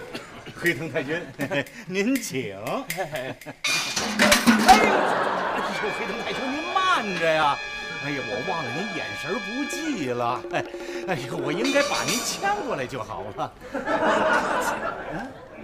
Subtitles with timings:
[0.54, 1.20] 黑藤太君，
[1.86, 2.56] 您请。
[2.56, 3.34] 哎
[4.88, 7.56] 呦，黑藤太君，您慢着呀！
[8.04, 10.40] 哎呀，我忘了您眼神不济了。
[10.52, 10.64] 哎，
[11.08, 13.52] 哎呦，我应该把您牵过来就好了。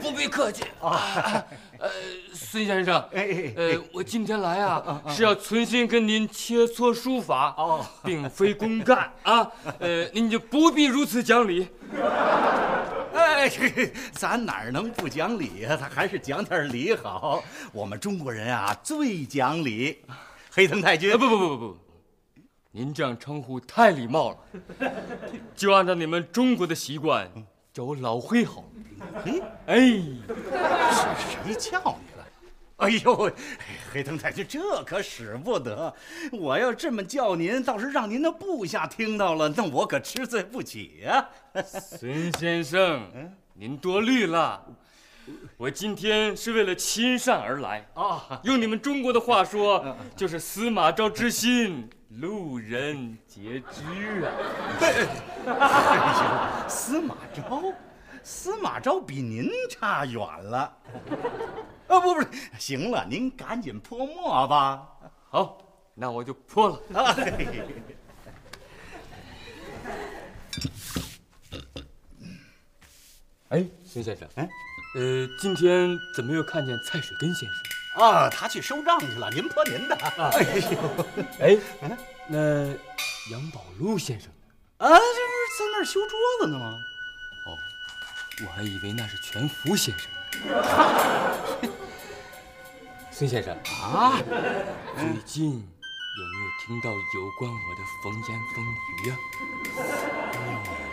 [0.01, 1.45] 不必客气啊。
[1.79, 1.89] 呃，
[2.35, 9.49] 孙先生，哎呃，我今天来啊，是要存心跟您切磋书法，哦 并非公干啊。
[9.79, 11.69] 呃，您就不必如此讲理。
[13.43, 15.77] 哎，咱哪儿能不讲理呀？
[15.77, 17.43] 他还是讲点理好。
[17.73, 20.05] 我们中国人啊，最讲理。
[20.49, 21.77] 黑藤太君啊，，不不不不不，
[22.71, 24.37] 您这样称呼太礼貌了。
[25.57, 27.29] 就按照你们中国的习惯，
[27.73, 28.63] 叫我老黑好。
[29.25, 29.77] 哎，哎，
[30.93, 31.03] 是
[31.43, 32.12] 谁叫你了？
[32.77, 33.31] 哎呦，
[33.93, 35.95] 黑藤太君，这可使不得！
[36.33, 41.29] 我要这么叫您，倒是让您的部下听到了，那我可吃罪不起呀、
[41.65, 43.03] 孙先生，
[43.55, 44.65] 您多虑了。
[45.57, 48.41] 我今天是为了亲善而来啊！
[48.43, 51.89] 用你们中国的话说，就是司马昭之心，
[52.21, 54.33] 路人皆知啊。
[54.81, 54.91] 哎
[56.65, 57.63] 呦，司马昭，
[58.25, 60.77] 司马昭比您差远了。
[61.93, 64.89] 啊，不不是，行了，您赶紧泼墨吧。
[65.29, 65.59] 好，
[65.95, 66.81] 那我就泼了。
[66.99, 67.15] 啊，
[73.51, 74.49] 哎，孙先生，哎
[74.97, 78.03] 呃，今天怎么又看见蔡水根先生？
[78.03, 79.95] 啊，他去收账去了，您泼您的。
[79.95, 80.43] 哎
[80.73, 81.07] 呦，
[81.41, 81.59] 哎，
[82.27, 82.67] 那
[83.31, 84.35] 杨宝禄先生呢？
[84.79, 85.05] 啊，这不是
[85.59, 86.73] 在那儿修桌子呢吗？
[87.45, 87.53] 哦
[88.47, 90.22] 我还以为那是全福先生呢。
[93.11, 93.55] 孙先生，
[93.85, 94.15] 啊，
[94.97, 98.65] 最近有没有听到有关我的风言风
[99.05, 99.11] 语呀、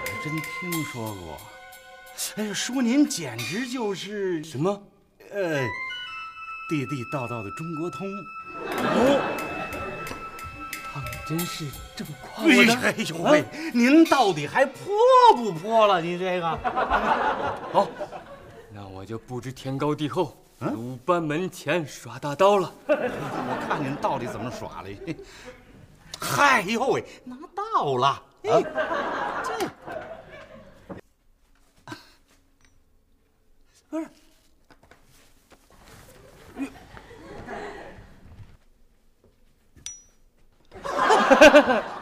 [0.06, 1.38] 还真听说过。
[2.36, 4.84] 哎呀，说您简直就是什么？
[5.32, 5.66] 呃，
[6.70, 8.06] 地地道道的中国通。
[10.92, 14.92] 他们真是这么夸哎我哎呦喂，您到底还泼
[15.36, 16.02] 不泼了？
[16.02, 16.48] 您这个，
[17.72, 18.19] 好，那
[19.00, 22.70] 我就不知天高地厚，嗯鲁班门前耍大刀了。
[22.86, 24.90] 我看您到底怎么耍了。
[26.20, 28.22] 嗨呦喂，拿到了。
[28.44, 28.62] 哎，
[29.42, 29.70] 这
[33.90, 34.10] 不是。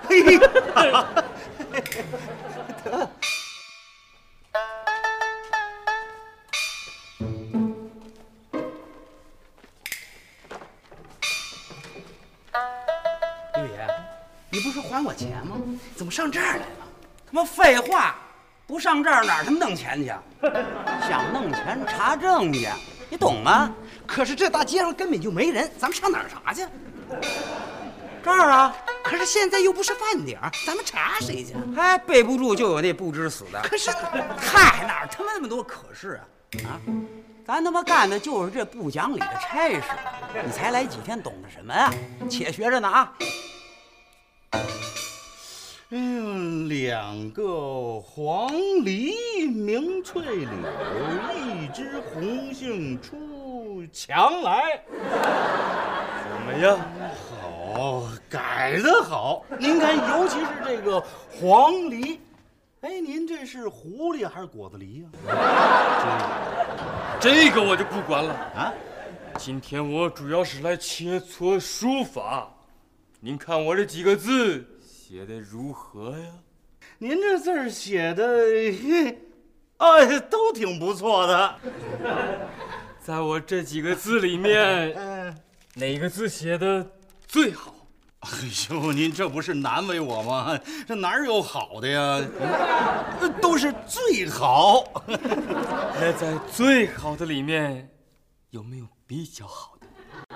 [0.09, 0.40] 嘿，六
[14.57, 15.56] 你不是还我钱吗？
[15.95, 16.66] 怎么上这儿来了？
[17.28, 18.16] 他妈废话，
[18.66, 20.07] 不上这儿哪儿他妈弄钱去？
[21.07, 22.67] 想弄钱查证去，
[23.07, 23.72] 你懂吗？
[24.07, 26.66] 可是这大街上根本就没人，咱们上哪儿查去？
[28.23, 28.75] 这儿啊！
[29.03, 31.53] 可是现在又不是饭点儿，咱们查谁去？
[31.75, 33.62] 还备不住就有那不知死的。
[33.62, 33.91] 可是，
[34.35, 36.19] 嗨，哪儿他妈那么多可是
[36.63, 36.66] 啊？
[36.66, 36.81] 啊，
[37.46, 39.84] 咱他妈干的就是这不讲理的差事。
[40.44, 41.94] 你才来几天，懂得什么呀？
[42.28, 43.13] 且学着呢啊！
[45.90, 48.52] 嗯，两个黄
[48.84, 50.48] 鹂鸣翠柳，
[51.34, 54.81] 一枝红杏出墙来。
[54.92, 56.78] 怎么样？
[57.73, 59.46] 好，改得好。
[59.58, 61.02] 您看，尤其是这个
[61.40, 62.20] 黄鹂，
[62.82, 65.09] 哎，您这是狐狸还是果子狸呀、
[67.17, 68.34] 这个我就不管了。
[68.34, 68.73] 啊？
[69.38, 72.52] 今天我主要是来切磋书法，
[73.22, 74.66] 您看我这几个字
[75.08, 76.26] 写的如何呀？
[76.98, 79.18] 您这字儿写的，嘿
[79.78, 81.56] 哎，都挺不错的。
[83.00, 85.38] 在我这几个字里面， 嗯，
[85.76, 86.86] 哪个字写的
[87.26, 87.74] 最好？
[88.20, 88.30] 哎
[88.70, 90.59] 呦，您这不是难为我吗？
[90.86, 92.22] 这哪儿有好的呀？
[93.22, 94.84] 呃都是最好。
[95.08, 97.90] 那在最好的里面，
[98.50, 99.88] 有没有比较好的？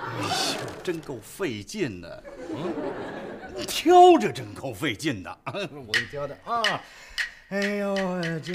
[0.54, 2.24] 呦，真够费劲的，
[2.56, 2.72] 嗯，
[3.66, 5.38] 挑着真够费劲的。
[5.44, 6.62] 我给你挑的啊，
[7.48, 8.52] 哎呦，这这。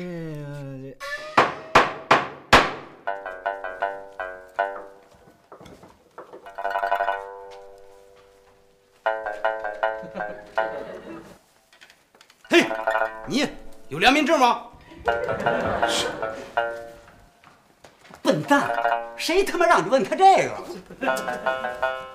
[12.50, 12.66] 嘿，
[13.28, 13.48] 你
[13.90, 14.64] 有良民证吗？
[18.22, 18.70] 笨蛋，
[19.16, 22.07] 谁他妈让你问他这个？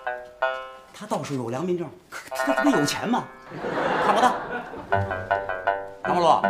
[1.03, 3.25] 他倒是有良民证，可他他妈有钱吗？
[4.05, 4.37] 看不到。
[6.05, 6.41] 杨八路，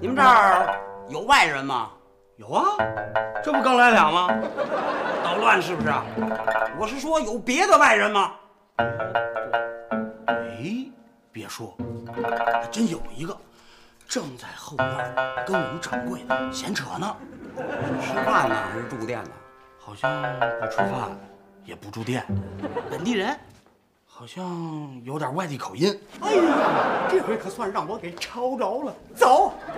[0.00, 0.74] 你们这儿
[1.10, 1.90] 有外人吗？
[2.36, 2.64] 有啊，
[3.44, 4.28] 这不刚来俩吗？
[5.22, 5.92] 捣乱是不是？
[6.78, 8.32] 我是说有别的外人吗？
[10.24, 10.86] 哎，
[11.30, 11.76] 别说，
[12.54, 13.36] 还真有一个，
[14.08, 14.86] 正在后院
[15.46, 17.14] 跟我们掌柜的闲扯呢。
[18.00, 19.30] 吃饭呢还是住店呢？
[19.78, 20.10] 好像
[20.58, 21.10] 不吃饭，
[21.68, 22.24] 也不住店，
[22.90, 23.38] 本地人，
[24.06, 26.00] 好像有点外地口音。
[26.22, 28.96] 哎呀，这回可算让我给抄着了。
[29.14, 29.52] 走。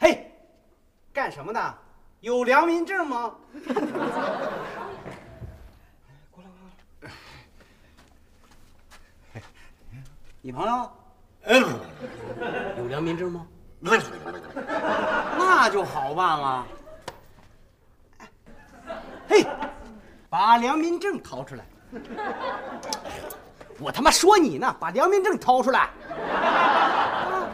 [0.00, 0.32] 嘿，
[1.12, 1.72] 干什么呢？
[2.18, 3.32] 有良民证吗？
[10.42, 10.90] 你朋友
[11.48, 11.58] 哎，
[12.76, 13.46] 有良民证吗？
[13.80, 16.66] 那就好办了。
[19.28, 19.46] 嘿，
[20.28, 21.64] 把良民证掏出来！
[23.80, 25.88] 我他妈说你呢，把良民证掏出来！
[26.20, 27.48] 啊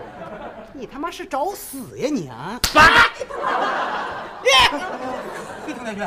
[0.73, 2.59] 你他妈是找死呀你啊！
[5.65, 6.05] 黑藤太君，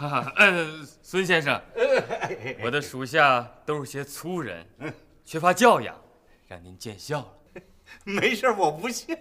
[0.00, 1.60] 哈哈，嗯，孙先生，
[2.64, 4.66] 我的属下都是些粗人，
[5.26, 5.94] 缺乏教养，
[6.48, 7.26] 让您见笑了。
[8.04, 9.14] 没事，我不笑。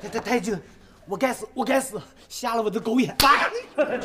[0.00, 0.56] 太太太君，
[1.06, 3.16] 我该死，我该死，瞎了我的狗眼！
[3.18, 3.50] 爸，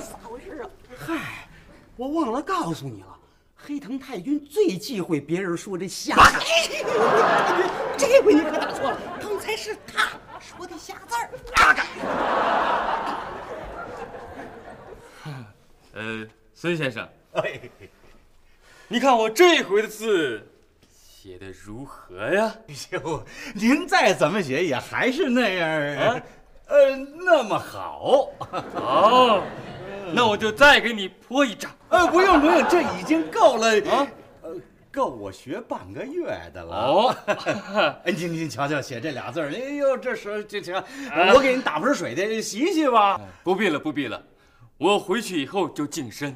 [0.00, 0.68] 咋回事啊？
[0.98, 1.46] 嗨，
[1.94, 3.16] 我忘了告诉你了，
[3.54, 6.40] 黑藤太君最忌讳别人说这瞎话。
[7.96, 10.18] 这回你可打错了，刚才是他
[10.58, 11.30] 说的瞎字儿。
[15.94, 17.60] 呃，孙先生，哎，
[18.88, 20.44] 你看我这回的字
[20.92, 22.52] 写的如何呀？
[22.90, 23.24] 哟，
[23.54, 26.20] 您再怎么写也还是那样啊，
[26.66, 28.28] 呃，那么好。
[28.74, 29.40] 好，
[30.12, 31.70] 那我就再给你泼一掌。
[31.88, 34.08] 呃，不用不用，这已经够了啊，呃，
[34.98, 36.74] 够我学半个月的了。
[36.74, 37.16] 哦，
[38.04, 40.74] 哎，您您瞧瞧，写这俩字儿，哎呦，这是这这，
[41.32, 43.20] 我给您打盆水去，洗洗吧。
[43.44, 44.20] 不必了，不必了，
[44.76, 46.34] 我回去以后就净身。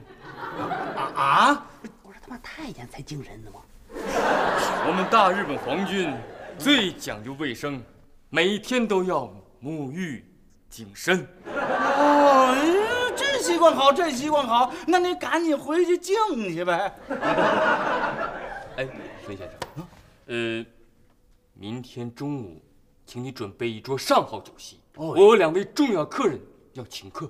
[1.17, 1.67] 啊，
[2.05, 3.57] 不是他妈太监才净身的吗？
[4.87, 6.15] 我们大日本皇军
[6.57, 7.83] 最讲究卫生，
[8.31, 9.29] 每天都要
[9.61, 10.25] 沐浴
[10.71, 11.27] 净身。
[11.47, 12.79] 哦，哎
[13.15, 16.15] 这习惯好，这习惯好，那你赶紧回去静
[16.55, 16.95] 去呗。
[18.77, 18.89] 哎，
[19.25, 19.87] 孙先生，
[20.27, 20.65] 呃，
[21.55, 22.63] 明天中午，
[23.05, 26.41] 请你准备一桌上好酒席，我有两位重要客人
[26.73, 27.27] 要请客。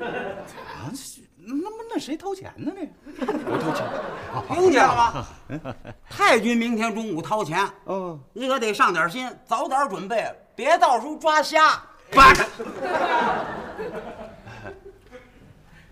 [0.00, 0.92] 啊，
[1.38, 2.72] 那么那谁掏钱呢？
[3.18, 4.60] 这 我掏钱。
[4.60, 5.74] 听见了吗？
[6.08, 11.82] 太君明天中午掏钱，哦，你可得上点心，早点准备，别到时候抓瞎。
[12.12, 12.46] 八个，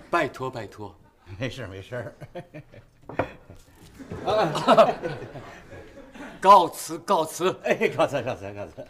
[0.09, 0.95] 拜托拜托，
[1.41, 2.15] 没事没事。
[6.41, 7.55] 告辞告辞。
[7.65, 8.87] 哎，告辞告辞告辞。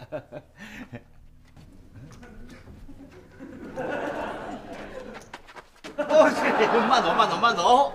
[5.96, 6.42] 哦，是
[6.88, 7.92] 慢走慢走慢走，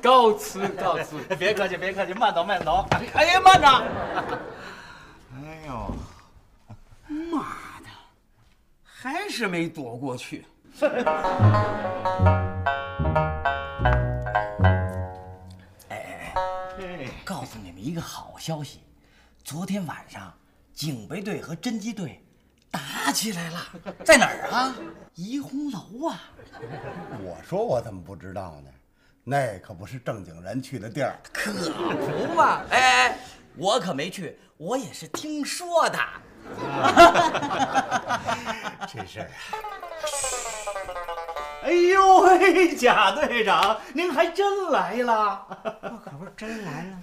[0.00, 1.18] 告辞告辞。
[1.36, 2.86] 别客气别客气，慢走慢走。
[3.14, 3.66] 哎呀，慢着。
[5.34, 5.92] 哎呦，
[7.32, 7.40] 妈
[7.82, 7.88] 的，
[8.84, 10.46] 还是没躲过去。
[17.96, 18.80] 个好消息，
[19.42, 20.30] 昨天晚上
[20.74, 22.22] 警备队和侦缉队
[22.70, 23.58] 打起来了，
[24.04, 24.76] 在哪儿啊？
[25.14, 26.20] 怡红楼啊！
[27.22, 28.70] 我说我怎么不知道呢？
[29.24, 31.18] 那可不是正经人去的地儿。
[31.32, 32.60] 可不嘛！
[32.68, 33.18] 哎哎，
[33.56, 35.98] 我可没去，我也是听说的。
[38.86, 39.32] 这事儿啊。
[41.62, 45.46] 哎呦喂，贾队长，您还真来了！
[45.82, 46.98] 我可不是真来了，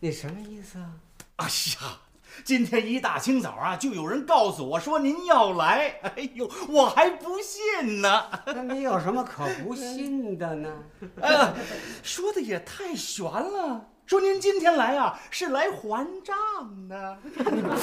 [0.00, 0.90] 你什么意思啊？
[1.36, 1.98] 哎呀，
[2.44, 6.00] 今天一大清早啊，就有人告诉我说您要来。
[6.02, 8.24] 哎呦，我还不信呢。
[8.46, 10.70] 那你有什么可不信的呢？
[11.20, 11.54] 呃，
[12.02, 13.86] 说的也太悬了。
[14.06, 17.18] 说您今天来啊，是来还账的。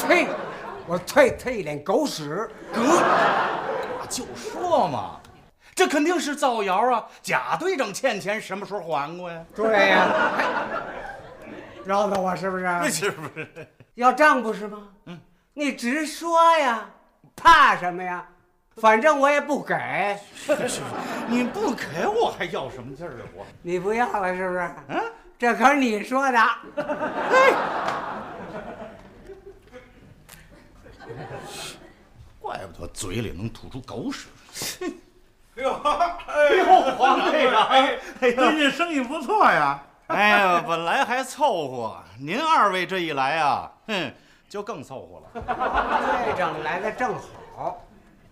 [0.07, 0.27] 呸，
[0.85, 2.49] 我呸他一脸狗屎！
[4.09, 5.21] 就说嘛，
[5.73, 7.05] 这肯定是造谣啊！
[7.21, 9.45] 贾队长欠钱什么时候还过呀？
[9.55, 10.07] 对呀、
[11.87, 12.91] 绕着我是不是？
[12.91, 13.47] 是不是？
[13.95, 14.89] 要账不是吗？
[15.05, 15.17] 嗯，
[15.53, 16.85] 你直说呀，
[17.35, 18.27] 怕什么呀？
[18.75, 19.73] 反正我也不给，
[21.27, 23.25] 你不给我还要什么劲儿啊？
[23.33, 24.69] 我你不要了是不是？
[24.89, 25.01] 嗯，
[25.39, 26.39] 这可是你说的。
[32.39, 34.27] 怪不得嘴里能吐出狗屎。
[35.55, 35.73] 哎呦，
[36.27, 36.65] 哎呦，
[36.97, 37.67] 皇队长，
[38.19, 39.81] 最近生意不错呀。
[40.15, 44.13] 哎呀，本来还凑合，您二位这一来啊，哼，
[44.47, 45.43] 就更凑合了。
[46.23, 47.13] 队长来的正
[47.53, 47.85] 好，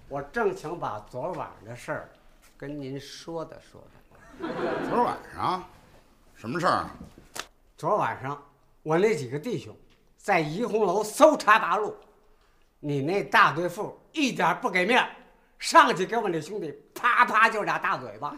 [0.08, 2.10] 我正想把昨晚的事儿
[2.56, 4.48] 跟您说的说的。
[4.90, 5.64] 昨儿晚上
[6.34, 6.86] 什么事儿？
[7.78, 8.42] 昨晚上
[8.82, 9.76] 我那几个弟兄
[10.18, 11.94] 在怡红楼搜查八路，
[12.80, 15.10] 你那大队副一点不给面儿，
[15.60, 18.34] 上去给我那兄弟啪啪就俩大嘴巴。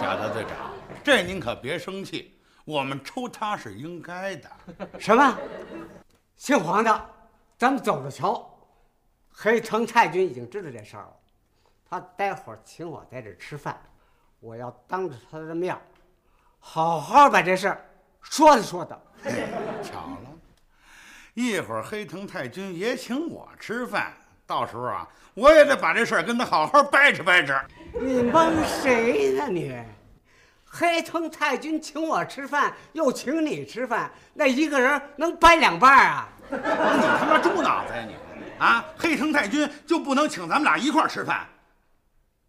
[0.00, 0.72] 贾大队长，
[1.04, 2.31] 这您可别生气，
[2.64, 4.50] 我们抽他是应该的。
[4.98, 5.38] 什么？
[6.36, 7.10] 姓黄的，
[7.58, 8.48] 咱们走着瞧。
[9.30, 11.16] 黑藤太君已经知道这事儿了，
[11.88, 13.80] 他待会儿请我在这儿吃饭，
[14.40, 15.76] 我要当着他的面，
[16.58, 17.84] 好好把这事儿
[18.20, 19.00] 说的说的。
[19.82, 20.30] 巧了，
[21.34, 24.12] 一会儿黑藤太君也请我吃饭，
[24.46, 27.58] 到时候啊，我也得把这事儿跟他好好掰扯掰扯。
[27.94, 29.72] 你蒙谁呢你？
[30.74, 36.28] 黑藤太君请我吃饭，又请你吃饭，那一个人能掰两半啊？
[36.50, 38.14] 你他妈猪脑子呀你！
[38.58, 41.46] 啊，黑藤太君就不能请咱们俩一块儿吃饭？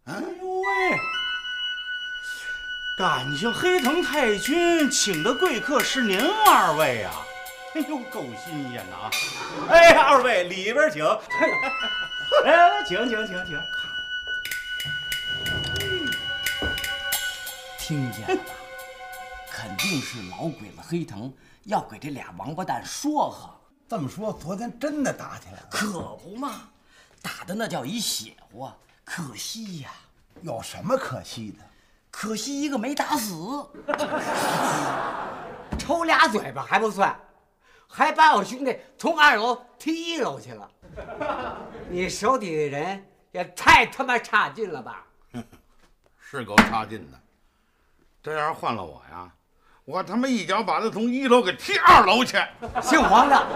[0.06, 0.98] 哎呦喂，
[2.98, 7.12] 感情黑藤太君请的贵客是您二位啊！
[7.74, 9.10] 哎呦，够新鲜的啊！
[9.68, 11.04] 哎，二位里边请。
[11.04, 13.60] 来来来，请请请请。
[17.86, 18.50] 听见了吧？
[19.50, 21.30] 肯定是老鬼子黑藤
[21.64, 23.50] 要给这俩王八蛋说和。
[23.86, 25.68] 这么说，昨天真的打起来了？
[25.70, 26.70] 可不嘛，
[27.20, 28.74] 打的那叫一血乎啊！
[29.04, 29.90] 可惜呀，
[30.40, 31.58] 有什么可惜的？
[32.10, 33.34] 可惜一个没打死。
[35.78, 37.14] 抽俩嘴巴还不算，
[37.86, 40.70] 还把我兄弟从二楼踢一楼去了。
[41.90, 45.04] 你手底下人也太他妈差劲了吧！
[46.18, 47.20] 是够差劲的。
[48.24, 49.28] 这要是换了我呀，
[49.84, 52.42] 我他妈一脚把他从一楼给踢二楼去。
[52.80, 53.46] 姓黄的，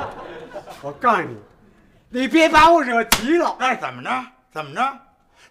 [0.82, 1.38] 我告诉你，
[2.10, 3.56] 你别把我惹急了。
[3.60, 4.10] 哎，怎么着？
[4.52, 4.98] 怎么着？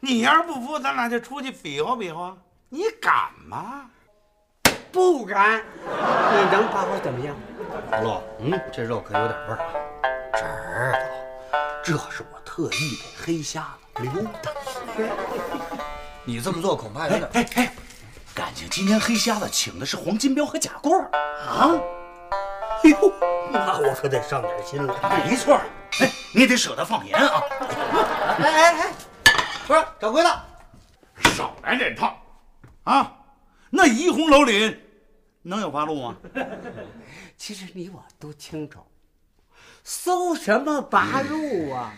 [0.01, 2.38] 你要是不服，咱俩就出去比划比划。
[2.69, 3.89] 你敢吗？
[4.91, 5.63] 不敢。
[5.81, 7.36] 你能把我怎么样？
[7.91, 9.65] 老陆，嗯，这肉可有点味儿啊。
[10.36, 10.43] 知
[10.93, 11.00] 道，
[11.83, 14.29] 这是我特意给黑瞎子留的。
[16.24, 17.27] 你这么做恐怕有点……
[17.33, 17.74] 哎哎，
[18.38, 21.10] 感情今天黑瞎子请的是黄金彪和贾贵儿
[21.50, 21.74] 啊？
[22.84, 23.13] 哎呦，
[23.51, 24.96] 那我可得上点心了。
[25.25, 25.56] 没错，
[26.00, 27.41] 哎，你得舍得放盐啊。
[28.38, 28.94] 哎哎哎，
[29.65, 30.46] 不是掌柜的，
[31.32, 32.15] 少来这套，
[32.84, 33.12] 啊！
[33.72, 34.77] 那怡红楼里
[35.41, 36.15] 能有八路吗？
[37.38, 38.86] 其实你我都清楚，
[39.84, 41.91] 搜什么八路啊？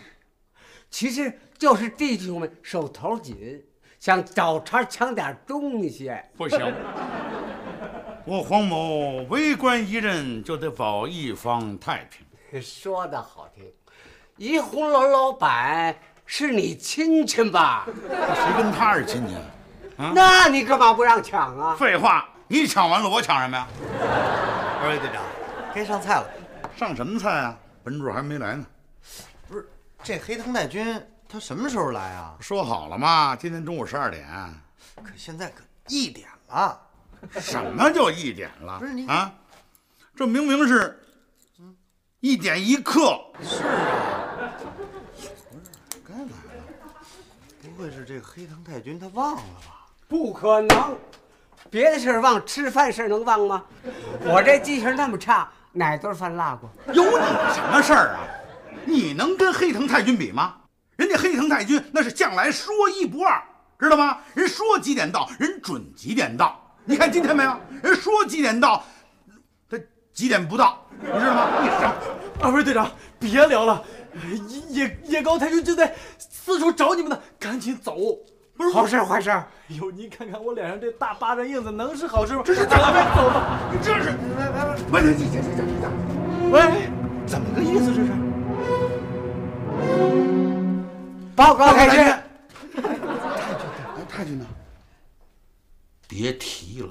[0.88, 3.62] 其实就是弟兄们手头紧，
[4.00, 6.10] 想找茬抢点东西。
[6.34, 6.58] 不行，
[8.24, 12.62] 我黄某为官一任，就得保一方太平。
[12.62, 13.70] 说的好听，
[14.38, 17.86] 怡红楼老板是你亲戚吧？
[18.08, 19.34] 谁跟他是亲戚？
[20.02, 20.12] 啊？
[20.14, 21.76] 那你干嘛不让抢啊？
[21.76, 23.68] 废话，你抢完了，我抢什么呀？
[24.82, 25.22] 二位队长，
[25.74, 26.26] 该上菜了。
[26.74, 27.54] 上什么菜啊？
[27.84, 28.64] 本主还没来呢。
[29.46, 29.68] 不是，
[30.02, 32.34] 这黑藤太君他什么时候来啊？
[32.40, 34.26] 说好了嘛，今天中午十二点。
[34.96, 36.76] 可现在可一点了。
[37.38, 38.80] 什么叫一点了？
[38.80, 39.32] 不是你啊，
[40.16, 41.00] 这明明是，
[42.18, 43.16] 一点一刻。
[43.40, 44.50] 是啊。
[46.04, 46.64] 该来了。
[47.62, 49.86] 不会是这个黑藤太君他忘了吧？
[50.08, 50.98] 不可能，
[51.70, 53.64] 别的事儿忘，吃饭事儿能忘吗？
[54.24, 56.68] 我这记性那么差，哪顿饭落过？
[56.92, 58.26] 有你什么事儿啊？
[58.84, 60.56] 你能跟黑藤太君比吗？
[61.00, 63.42] 人家黑藤太君那是向来说一不二，
[63.78, 64.18] 知道吗？
[64.34, 66.60] 人说几点到，人准几点到。
[66.84, 67.56] 你看今天没有？
[67.82, 68.84] 人说几点到，
[69.70, 69.78] 他
[70.12, 71.48] 几点不到，你知道吗？
[72.42, 73.82] 二位队长，别聊了，
[74.68, 77.96] 野野高太君正在四处找你们呢，赶紧走。
[78.54, 79.30] 不是好事坏事？
[79.30, 79.46] 哎
[79.80, 82.42] 呦，您看看我脸上这大巴掌印子，能是好事吗？
[82.44, 83.58] 这是咱们走吧。
[83.72, 84.12] 你这是，
[84.92, 85.88] 喂，你这这这这，
[86.50, 86.90] 喂，
[87.26, 88.10] 怎么个意思这是？
[91.40, 92.04] 报告太君，
[94.10, 94.44] 太君呢？
[96.06, 96.90] 别提了，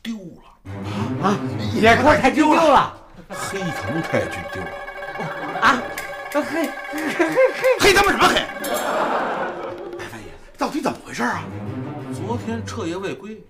[0.00, 0.70] 丢了。
[1.26, 1.36] 啊，
[1.74, 2.96] 野高太君丢了。
[3.28, 4.70] 黑藤太君丢了。
[5.60, 5.82] 啊，
[6.32, 7.26] 黑黑黑
[7.80, 8.34] 黑他妈什么黑？
[9.98, 11.42] 白翻译，到底怎么回事啊？
[12.14, 13.44] 昨天彻夜未归，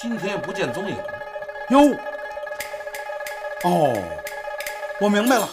[0.00, 0.96] 今天不见踪影。
[1.70, 1.96] 哟，
[3.62, 3.94] 哦，
[5.00, 5.48] 我明白了，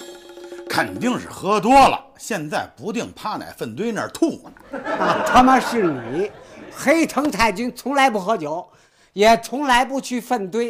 [0.68, 4.80] 肯定是喝多了，现在不定趴哪粪堆那儿吐呢。
[5.00, 6.30] 啊他妈是你！
[6.72, 8.70] 黑藤太君从来不喝酒，
[9.14, 10.70] 也从来不去粪堆。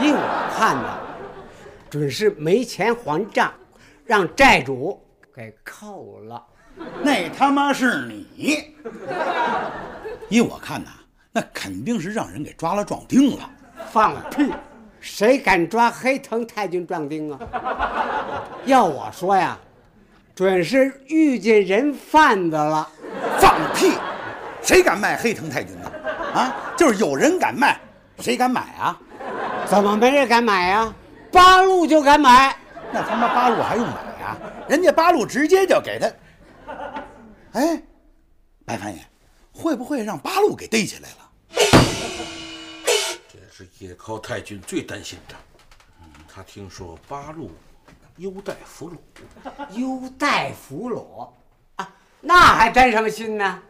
[0.00, 0.98] 依我看呢，
[1.88, 3.52] 准是没钱还账，
[4.04, 5.00] 让债主
[5.32, 6.44] 给扣了。
[7.00, 8.74] 那他妈是你！
[10.28, 10.90] 依我看呐，
[11.30, 13.48] 那肯定是让人给抓了壮丁了。
[13.92, 14.52] 放屁！
[14.98, 17.38] 谁敢抓黑藤太君壮丁啊？
[18.64, 19.56] 要我说呀，
[20.34, 22.88] 准是遇见人贩子了。
[23.38, 23.92] 放屁！
[24.62, 25.92] 谁敢卖黑藤太君呢？
[26.34, 27.78] 啊，就是有人敢卖，
[28.20, 28.98] 谁敢买啊？
[29.66, 30.94] 怎么没人敢买呀？
[31.30, 32.56] 八路就敢买。
[32.92, 34.36] 那他妈八路还用买呀？
[34.68, 36.10] 人家八路直接就给他。
[37.52, 37.82] 哎，
[38.64, 39.00] 白翻译，
[39.52, 41.30] 会不会让八路给逮起来了？
[43.28, 45.34] 这是野尻太君最担心的。
[46.34, 47.50] 他听说八路
[48.16, 48.96] 优待俘虏，
[49.70, 51.28] 优待俘虏
[51.76, 53.62] 啊，那还担什么心呢？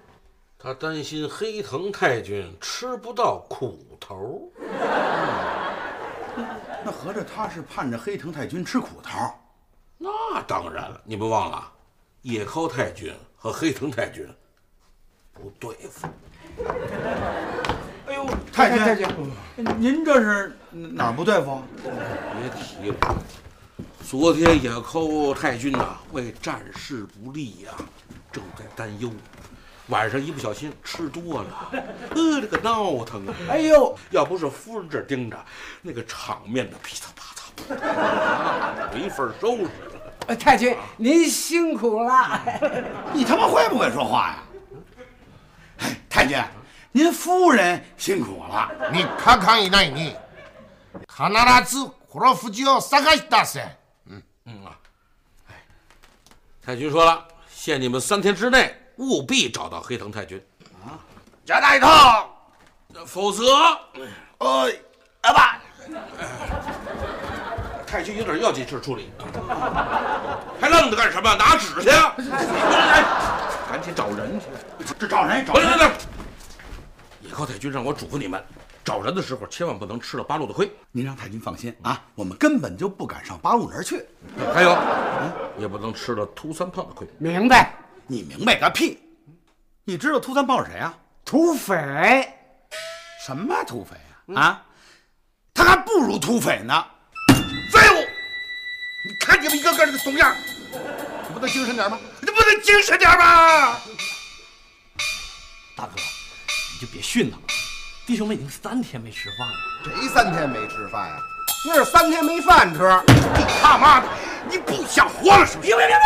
[0.58, 4.50] 他担心黑藤太君吃不到苦头。
[6.84, 9.18] 那合着他是盼着黑藤太君吃苦头？
[9.98, 11.72] 那当然了，你们忘了，
[12.22, 14.28] 野尻太君和黑藤太君
[15.32, 16.08] 不对付。
[18.06, 19.08] 哎呦，太君，
[19.78, 21.62] 您这是哪儿不对付？
[21.82, 22.96] 别提了，
[24.11, 27.71] 昨天野尻太君呐、为战事不利呀、
[28.31, 29.11] 正在担忧。
[29.87, 31.71] 晚上一不小心吃多了，
[32.09, 33.33] 呃，这个闹腾啊！
[33.49, 35.37] 哎呦，要不是夫人这儿盯着，
[35.81, 37.33] 那个场面的噼里啪
[38.91, 39.69] 嚓，没法收拾了。
[40.27, 42.41] 呃太君您辛苦了。
[43.13, 44.43] 你他妈会不会说话呀？
[45.77, 46.37] 哎，太君，
[46.91, 48.69] 您夫人辛苦了。
[48.91, 50.13] 你看看以内你，
[51.07, 51.23] 必
[51.63, 53.63] ず殺夫を探し出せ。
[54.44, 54.76] 嗯啊，
[55.48, 55.54] 哎，
[56.64, 60.44] 太君说了，限你们三天之内务必找到黑藤太君
[60.84, 60.98] 啊，
[61.44, 62.28] 加大一套，
[63.06, 63.44] 否则，
[64.38, 64.76] 哎，
[65.22, 65.60] 阿爸，
[67.86, 69.12] 太君有点要紧事处理，
[70.60, 71.34] 还愣着干什么？
[71.36, 71.88] 拿纸去！
[73.70, 74.46] 赶紧找人去！
[74.98, 75.66] 这找人找人。
[75.66, 75.92] 等等等，
[77.20, 78.44] 野尻太君让我嘱咐你们，
[78.84, 80.70] 找人的时候千万不能吃了八路的亏。
[80.90, 84.04] 您让太君放心啊，我们根本就不敢上八路那儿去。
[84.52, 84.76] 还有，
[85.58, 87.06] 也不能吃了秃三胖的亏。
[87.18, 87.74] 明白？
[88.06, 88.98] 你明白个屁！
[89.84, 90.94] 你知道秃三胖是谁啊？
[91.24, 92.28] 土匪。
[93.24, 93.96] 什么土匪
[94.34, 94.42] 啊？
[94.42, 94.66] 啊，
[95.54, 96.84] 他还不如土匪呢！
[97.72, 98.04] 废物！
[99.06, 100.34] 你看你们一个个这个怂样，
[101.28, 101.98] 你不能精神点吗？
[102.20, 103.76] 你不能精神点吗？
[105.76, 107.42] 大哥，你就别训他了。
[108.04, 109.54] 弟兄们已经三天没吃饭了。
[109.84, 111.16] 谁三天没吃饭呀、
[111.64, 112.80] 那是三天没饭吃。
[113.06, 114.08] 你他妈的，
[114.50, 115.68] 你不想活了是不是？
[115.68, 116.00] 别别别别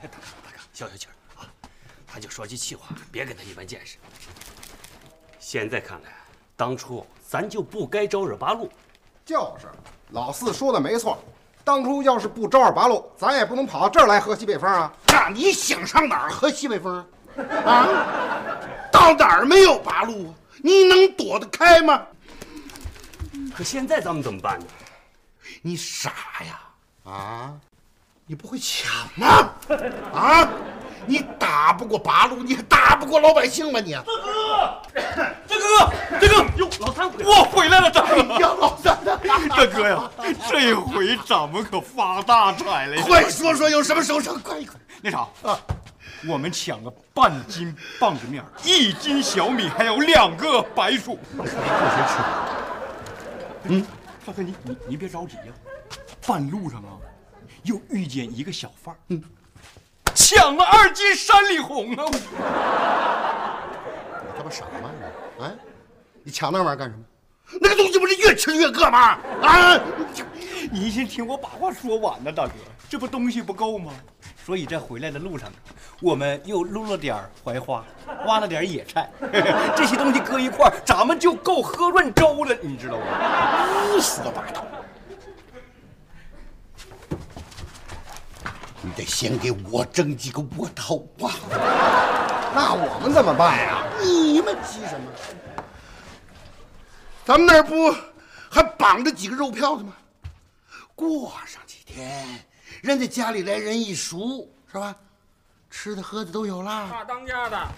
[0.00, 0.08] 别！
[0.08, 0.18] 大
[0.52, 1.50] 哥，消消气儿啊！
[2.06, 3.96] 他就说句气话，别跟他一般见识。
[5.40, 6.10] 现在看来，
[6.56, 8.70] 当初咱就不该招惹八路。
[9.24, 9.66] 就是，
[10.10, 11.18] 老四说的没错。
[11.64, 14.92] 当初要是不招惹八路，咱也不能跑到这儿来喝西北风啊！
[15.08, 17.04] 那你想上哪儿喝西北风
[17.64, 17.72] 啊？
[17.72, 17.88] 啊？
[18.92, 20.34] 到哪儿没有八路啊？
[20.62, 22.02] 你能躲得开吗？
[23.54, 24.66] 可现在咱们怎么办呢？
[25.62, 26.12] 你傻
[26.46, 26.60] 呀？
[27.10, 27.54] 啊？
[28.26, 29.52] 你不会抢吗？
[30.12, 30.48] 啊？
[31.08, 33.78] 你打不过八路，你还打不过老百姓吗？
[33.78, 33.92] 你？
[33.94, 34.82] 大哥，
[35.46, 38.16] 大哥，大哥，哟，老三回来，我回来了，大哥。
[38.40, 40.10] 呀，老三， 大哥呀，
[40.50, 43.02] 这回咱们可发大财了！
[43.02, 44.38] 快说说有什么收成？
[44.40, 44.74] 快快！
[45.00, 45.56] 那啥啊，
[46.24, 51.18] 我们抢了半斤棒子面，一斤小米，还有两个白薯。
[51.32, 51.54] 没过谁
[52.08, 52.14] 吃？
[53.68, 53.86] 嗯，
[54.24, 55.52] 大哥，你你你别着急呀、
[56.26, 56.96] 半路上啊，
[57.64, 59.22] 又遇见一个小贩儿，嗯，
[60.14, 62.04] 抢了二斤山里红啊！
[64.22, 64.90] 你他妈傻吗
[65.38, 65.44] 你？
[65.44, 65.52] 啊？
[66.22, 67.04] 你抢那玩意儿干什么？
[67.60, 69.18] 那个东西不是越吃越饿吗？
[69.42, 69.78] 啊！
[70.72, 72.52] 你先听我把话说完呢，大哥，
[72.88, 73.92] 这不东西不够吗？
[74.46, 75.50] 所以在回来的路上，
[76.00, 77.84] 我们又撸了点槐花，
[78.26, 79.10] 挖了点野菜，
[79.74, 83.66] 这些东西搁一块儿，咱们就够喝润粥了，你知道吗？
[83.90, 84.64] 胡说八道！
[88.82, 91.34] 你得先给我蒸几个窝头啊！
[92.54, 93.82] 那我们怎么办呀？
[94.00, 95.10] 你们急什么？
[97.24, 97.92] 咱们那儿不
[98.48, 99.92] 还绑着几个肉票子吗？
[100.94, 102.24] 过上几天，
[102.82, 104.94] 人家家里来人一熟，是吧？
[105.70, 106.88] 吃的喝的都有啦。
[106.90, 107.68] 大当家的，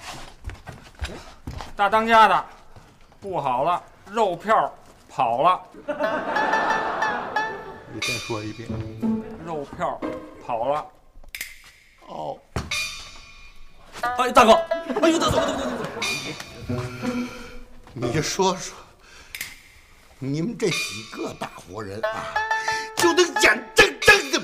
[1.75, 2.45] 大当家的，
[3.21, 4.73] 不好了，肉票
[5.09, 5.61] 跑了。
[7.93, 8.69] 你再说一遍。
[9.47, 9.99] 肉票
[10.47, 10.87] 跑了。
[12.07, 12.39] 哦。
[14.03, 14.53] 哎，大哥，
[15.03, 16.77] 哎呦，大哥，大哥，大哥，
[17.95, 18.77] 你说说，
[20.19, 22.35] 你们这几个大活人啊，
[22.97, 23.78] 就能眼睁睁的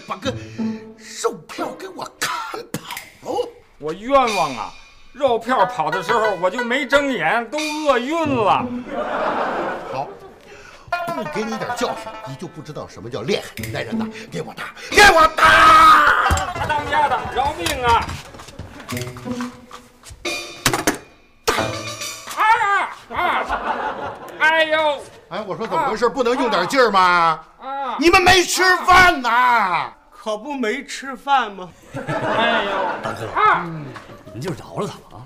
[0.07, 0.33] 把个
[1.23, 3.49] 肉票给我看跑喽？
[3.79, 4.73] 我冤枉啊！
[5.13, 8.67] 肉票跑的时候我就没睁眼，都饿晕了。
[9.93, 10.09] 好，
[11.15, 13.43] 不给你点教训，你就不知道什么叫厉害。
[13.73, 16.53] 来人呐，给我打，给我打！
[16.55, 18.05] 大当家的，饶命啊！
[22.37, 22.43] 啊
[23.15, 23.84] 啊！
[24.45, 25.03] 哎呦！
[25.31, 26.07] 哎，我说怎么回事？
[26.09, 27.41] 不能用点劲儿吗？
[27.61, 27.97] 啊！
[27.99, 29.91] 你们没吃饭呐？
[30.11, 31.71] 可不没吃饭吗？
[31.95, 32.71] 哎呦！
[33.03, 33.27] 大哥，
[34.35, 35.25] 你就饶了他吧啊！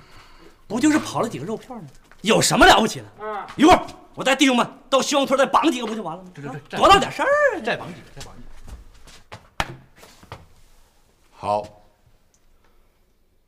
[0.69, 1.83] 不就是跑了几个肉票吗？
[2.23, 3.27] 有什么了不起的？
[3.27, 3.47] 啊！
[3.57, 3.81] 一会儿
[4.15, 6.31] 我带弟兄们到西王村再绑几个不就完了吗？
[6.35, 7.61] 这这这，多大点事儿啊！
[7.65, 8.49] 再绑几个，再绑几个。
[11.33, 11.65] 好，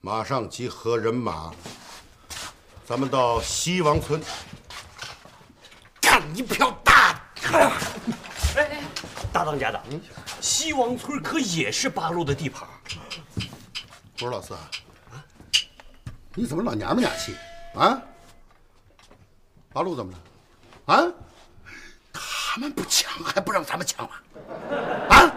[0.00, 1.50] 马上集合人马，
[2.84, 4.20] 咱们到西王村
[6.00, 7.72] 干一票大的。
[8.56, 8.80] 哎，
[9.32, 9.80] 大当家的，
[10.40, 12.66] 西王村可也是八路的地盘。
[14.18, 14.60] 不是老四啊，
[16.34, 17.34] 你怎么老娘们俩气
[17.74, 18.00] 啊？
[19.72, 20.94] 八路怎么了？
[20.94, 21.04] 啊？
[22.12, 24.10] 他们不抢还不让咱们抢了？
[25.08, 25.32] 啊？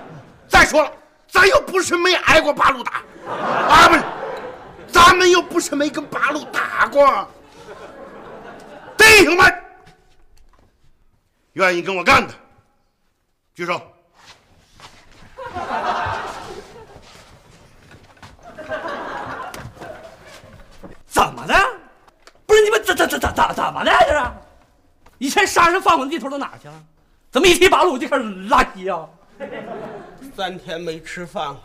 [0.50, 0.92] 再说了，
[1.30, 4.04] 咱又不是没挨过八路打，啊不是，
[4.92, 7.28] 咱们又不是没跟八路打过。
[8.98, 9.63] 弟兄们，
[11.54, 12.34] 愿意跟我干的，
[13.54, 13.82] 举手。
[21.06, 21.54] 怎么的？
[22.46, 24.26] 不是你们怎怎怎怎怎怎么的这是？
[25.20, 26.74] 以前杀人放火的地头都哪去了？
[27.32, 29.08] 怎么一提八路就开始拉稀啊？
[30.36, 31.60] 三天没吃饭了，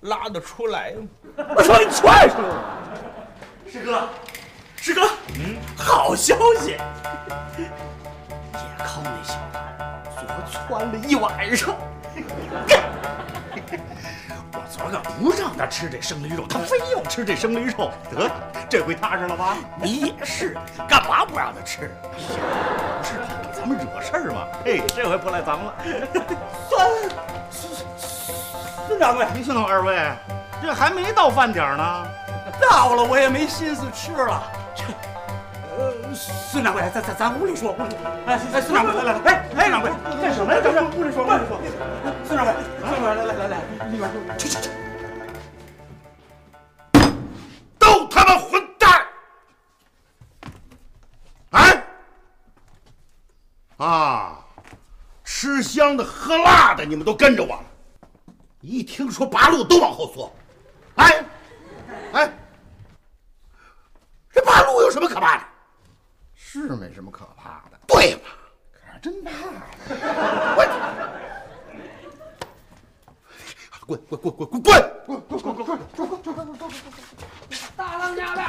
[0.00, 1.06] 拉得出来吗？
[1.54, 2.88] 我操你踹出来了！
[3.70, 4.08] 师哥，
[4.76, 5.02] 师哥，
[5.34, 6.76] 嗯，好消息！
[8.62, 9.58] 也靠那小孩，
[10.18, 11.74] 最后窜了一晚上。
[14.50, 18.30] 我昨个不让他吃这生驴肉，他非要吃这生驴肉，得，
[18.68, 19.56] 这回踏实了吧？
[19.76, 20.56] 你也是，
[20.88, 21.90] 干嘛不让他吃？
[22.12, 24.46] 不是怕给咱们惹事儿吗？
[24.64, 25.74] 嘿，这回不赖咱们了。
[27.50, 27.70] 孙
[28.88, 30.10] 孙掌柜，您听二位，
[30.62, 32.06] 这还没到饭点呢。
[32.60, 34.42] 到了，我也没心思吃了。
[34.74, 34.90] 这，呃，
[36.18, 37.94] 孙掌柜，咱咱咱屋里说，屋里。
[38.26, 40.60] 哎，孙掌柜，来来来，哎哎，掌柜，干什么呀？
[40.62, 41.60] 这是屋里说，屋里说。
[42.24, 44.36] 孙掌柜，孙掌柜，来来来来，里边说。
[44.36, 44.70] 去去去。
[47.78, 49.06] 都他妈混蛋！
[51.50, 51.84] 哎，
[53.76, 54.44] 啊，
[55.22, 57.62] 吃香的喝辣的，你们都跟着我了。
[58.60, 60.34] 一听说八路都往后缩。
[60.96, 61.24] 哎，
[62.12, 62.32] 哎，
[64.32, 65.44] 这八路有什么可怕的？
[66.62, 67.78] 是没什么可怕的。
[67.86, 68.20] 对嘛？
[68.72, 69.30] 可是真怕。
[73.86, 74.70] 滚滚滚滚滚滚
[75.06, 76.70] 滚滚滚滚滚滚滚滚滚！
[77.74, 78.42] 大当家的，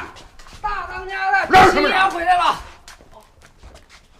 [0.60, 2.60] 大当家的，让七爷回来了。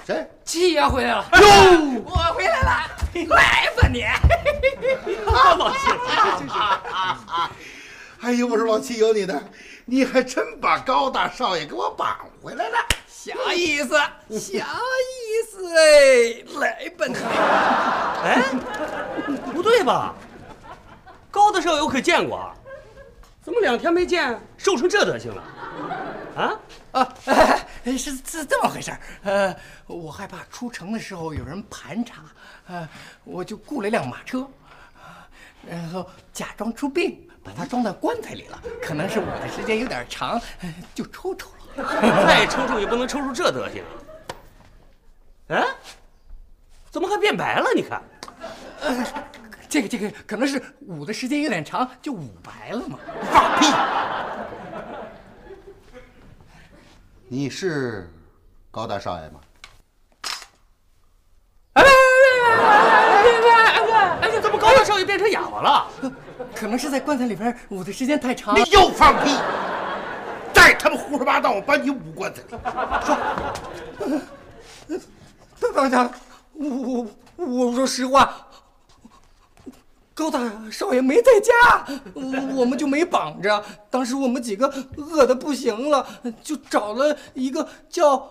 [0.07, 0.31] 谁？
[0.46, 1.29] 七爷回来了。
[1.35, 2.88] 哟， 我回来了，
[3.29, 4.03] 来吧你。
[5.59, 5.76] 老七，
[8.22, 9.42] 哎呦，我说老七有你的，
[9.85, 12.79] 你还真把高大少爷给我绑回来了。
[13.22, 13.90] 小意思，
[14.30, 17.14] 小意思哎，来吧你。
[18.24, 18.42] 哎，
[19.52, 20.14] 不对吧？
[21.30, 22.54] 高大少爷我可见过啊，
[23.42, 25.42] 怎么两天没见，瘦成这德行了？
[26.35, 26.59] 啊
[26.92, 27.14] 啊，
[27.85, 29.00] 哎是是这么回事儿。
[29.24, 29.54] 呃，
[29.87, 32.22] 我害怕出城的时候有人盘查，
[32.68, 32.88] 呃，
[33.24, 34.48] 我就雇了一辆马车，
[35.68, 38.59] 然后假装出殡，把它装在棺材里了。
[38.80, 41.56] 可能是我的时间有点长，呃就抽抽了。
[42.26, 43.83] 再抽抽也不能抽出这德行。
[45.48, 45.66] 哎，
[46.90, 47.70] 怎么还变白了？
[47.74, 48.02] 你看，
[48.80, 49.06] 呃，
[49.68, 52.98] 这个这个可能是捂的时间有点长，就捂白了嘛。
[53.30, 53.66] 放屁！
[57.28, 58.11] 你是
[58.70, 59.40] 高大少爷吗？
[64.42, 65.87] 怎么高大少爷变成哑巴了？
[66.56, 68.59] 可能是在棺材里边捂的时间太长。
[68.59, 69.30] 你又放屁！
[70.80, 72.48] 再他们胡说八道，我把你捂棺材里。
[75.60, 76.10] 大当家，
[76.54, 78.34] 我我我说实话，
[80.14, 80.40] 高大
[80.70, 81.52] 少爷没在家，
[82.14, 82.22] 我
[82.60, 83.62] 我们就没绑着。
[83.90, 86.06] 当时我们几个饿的不行了，
[86.42, 88.26] 就找了一个叫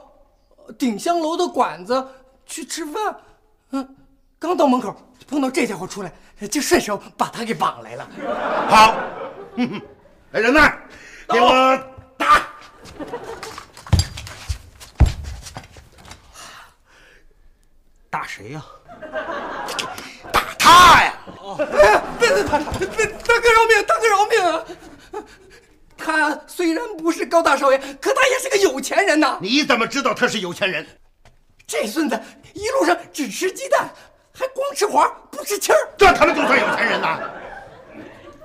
[0.77, 2.07] 鼎香楼的馆子
[2.47, 3.15] 去吃饭。
[3.71, 3.95] 嗯，
[4.39, 4.95] 刚到门口
[5.27, 6.11] 碰到这家伙出来，
[6.49, 8.09] 就顺手把他给绑来了。
[8.67, 8.95] 好，
[10.31, 10.73] 来人呐，
[11.27, 11.79] 给我
[18.09, 18.65] 打谁呀？
[20.31, 21.13] 打他呀！
[21.59, 23.05] 哎，别别别别！
[23.05, 23.85] 大哥饶命！
[23.85, 24.65] 大哥饶命啊！
[25.97, 29.37] 他虽然不是高大少爷，可他也是个有钱人呐。
[29.41, 30.85] 你怎么知道他是有钱人？
[31.67, 32.19] 这孙子
[32.53, 33.89] 一路上只吃鸡蛋，
[34.33, 37.19] 还光吃黄不吃青儿，这他妈就算有钱人呐！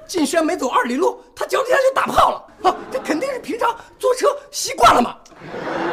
[0.07, 2.77] 进山没走二里路，他脚底下就打炮了啊！
[2.93, 5.17] 这肯定是平常坐车习惯了嘛。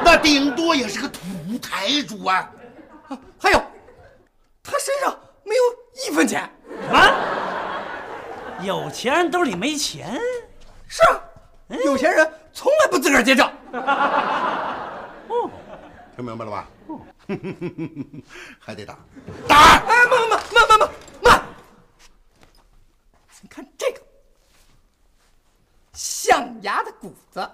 [0.03, 1.19] 那顶多也是个土
[1.61, 2.49] 台主啊！
[3.11, 3.61] 啊，还有，
[4.63, 5.63] 他身上没有
[6.05, 6.49] 一分钱。
[6.87, 8.63] 什么？
[8.63, 10.17] 有钱人兜里没钱？
[10.87, 11.21] 是啊，
[11.83, 13.51] 有钱人从来不自个儿结账。
[15.27, 15.49] 哦，
[16.15, 16.67] 听明白了吧？
[18.59, 18.97] 还得打，
[19.47, 19.55] 打！
[19.85, 20.89] 哎，慢慢慢慢慢慢
[21.23, 21.43] 慢！
[23.41, 24.01] 你看这个，
[25.93, 27.49] 象牙的骨子，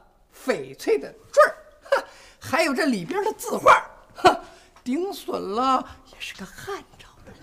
[0.46, 2.04] 翡翠的坠儿，
[2.40, 3.84] 还有这里边的字画，
[4.16, 4.40] 哈，
[4.88, 7.34] 顶损了也是个汉朝的。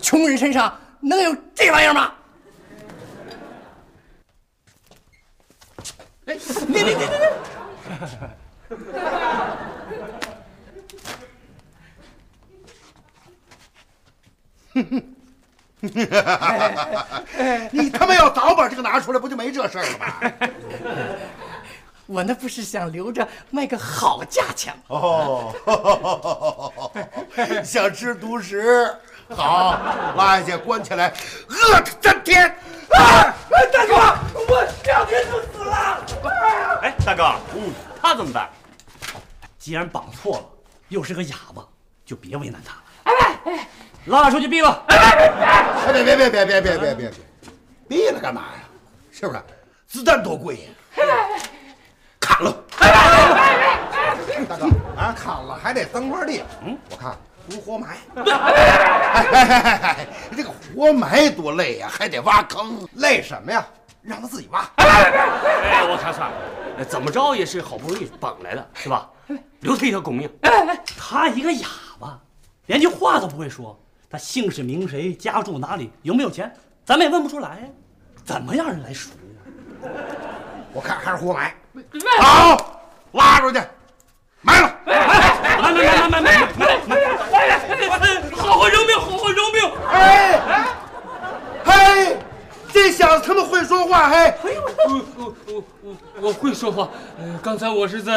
[0.00, 2.14] 穷人身上能有这玩意儿吗？
[6.24, 6.38] 哎，
[6.72, 7.28] 别别别别别！
[17.72, 20.06] 你他妈要早把这个拿出来，不就没这事儿了吗？
[22.10, 24.82] 我那不是想留着卖个好价钱吗？
[24.88, 25.54] 哦，
[27.62, 28.92] 想吃独食，
[29.28, 29.78] 好，
[30.16, 31.14] 拉下去关起来，
[31.48, 32.48] 饿他三天。
[32.92, 33.32] 啊！
[33.72, 33.94] 大哥，
[34.48, 36.04] 我两天就死了。
[36.82, 38.50] 哎，大哥，嗯，他怎么办？
[39.56, 40.44] 既然绑错了，
[40.88, 41.64] 又是个哑巴，
[42.04, 42.82] 就别为难他了。
[43.04, 43.68] 哎哎，
[44.06, 44.82] 拉出去毙了！
[44.88, 47.12] 哎，别别别别别别别别别，
[47.88, 48.64] 毙了干嘛呀？
[49.12, 49.40] 是不是？
[49.86, 50.70] 子弹多贵呀！
[52.30, 52.64] 砍了！
[54.48, 54.66] 大哥
[54.96, 56.42] 啊，砍了还得增块地。
[56.64, 57.16] 嗯，我看
[57.48, 57.98] 不活埋。
[60.36, 63.66] 这个活埋多累呀，还得挖坑，累什么呀？
[64.02, 64.64] 让他自己挖。
[64.76, 69.10] 哎，我看算了，怎么着也是好不容易绑来的，是吧？
[69.60, 70.30] 留他一条狗命。
[70.42, 71.66] 哎哎，他一个哑
[71.98, 72.18] 巴，
[72.66, 76.50] 连句话都不会说，他姓氏名谁，家住哪里，有没有钱，
[76.84, 77.66] 咱们也问不出来呀，
[78.24, 79.10] 怎么让人来赎
[79.82, 79.90] 啊？
[80.72, 81.54] 我看还是活埋。
[82.18, 83.60] 好，拉出去，
[84.42, 84.76] 埋了。
[84.86, 87.00] 埋埋埋埋埋埋埋！
[88.36, 89.58] 好好饶命，好好饶命！
[89.90, 90.40] 哎，
[91.64, 92.16] 嘿，
[92.72, 94.34] 这小子他妈会说话，嘿！
[94.88, 96.88] 我我我我我会说话，
[97.42, 98.12] 刚才我是在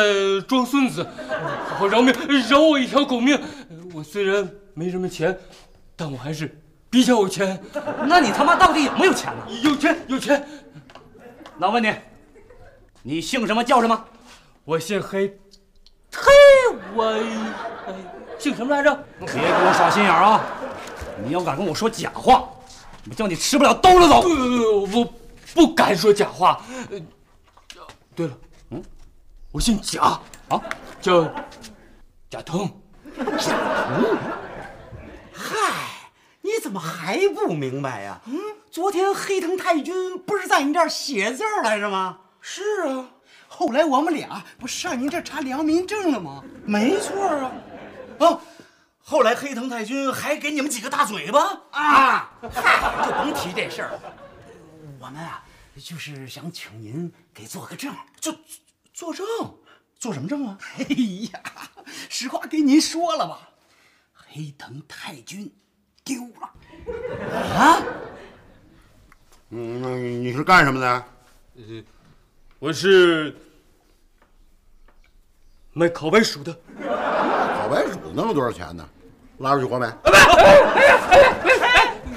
[0.47, 1.05] 装孙子，
[1.69, 2.13] 好好饶命，
[2.49, 3.39] 饶我一条狗命。
[3.93, 5.37] 我虽然没什么钱，
[5.95, 7.61] 但我还是比较有钱。
[8.05, 9.43] 那你他妈到底有没有钱呢？
[9.61, 10.47] 有钱，有钱。
[11.57, 11.93] 那我问你，
[13.05, 14.05] 你姓什么叫什么？
[14.63, 15.27] 我姓黑，
[16.15, 16.31] 嘿，
[16.95, 17.03] 我
[17.85, 17.93] 哎
[18.39, 18.95] 姓什么来着？
[19.19, 20.41] 别给我耍心眼啊！
[21.21, 22.49] 你要敢跟我说假话，
[23.09, 24.21] 我叫你吃不了兜着走。
[24.21, 25.13] 呃，我
[25.53, 26.61] 不敢说假话。
[26.91, 26.99] 呃，
[28.15, 28.37] 对了，
[28.69, 28.81] 嗯，
[29.51, 30.61] 我姓贾啊，
[31.01, 31.29] 叫
[32.29, 32.71] 贾腾。
[33.37, 34.17] 贾腾？
[35.33, 35.57] 嗨，
[36.39, 38.21] 你怎么还不明白呀？
[38.27, 38.39] 嗯，
[38.71, 42.19] 昨天黑藤太君不是在你这儿写字来着吗？
[42.43, 43.09] 是啊。
[43.47, 46.43] 后来我们俩不上您这查良民证了吗？
[46.65, 47.51] 没错啊。
[48.19, 48.41] 啊，
[48.99, 52.31] 后来黑藤太君还给你们几个大嘴巴啊！
[52.53, 54.01] 嗨， 就甭提这事儿了。
[54.99, 55.43] 我们啊，
[55.77, 58.35] 就是想请您给做个证，做
[58.93, 59.25] 做证，
[59.99, 60.57] 做什么证啊？
[60.77, 60.85] 哎
[61.31, 61.41] 呀，
[62.09, 63.49] 实话跟您说了吧，
[64.13, 65.53] 黑藤太君
[66.03, 66.49] 丢了。
[67.55, 67.83] 啊？
[69.49, 71.05] 嗯，你是干什么的？
[71.55, 71.61] 呃，
[72.63, 73.35] 我是
[75.73, 76.57] 卖烤白薯的。
[76.79, 78.87] 烤白薯能有多少钱呢？
[79.39, 79.93] 拉出去活埋。